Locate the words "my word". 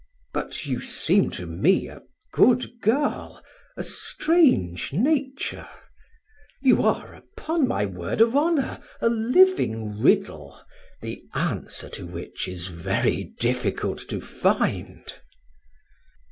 7.67-8.19